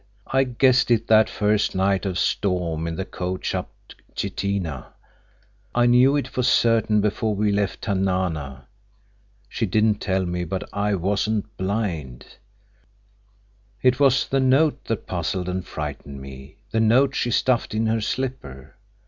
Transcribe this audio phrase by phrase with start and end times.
[0.33, 4.93] "I guessed it that first night of storm in the coach up to Chitina.
[5.75, 8.65] I knew it for certain before we left Tanana.
[9.47, 12.25] She didn't tell me, but I wasn't blind.
[13.83, 18.77] It was the note that puzzled and frightened me—the note she stuffed in her slipper.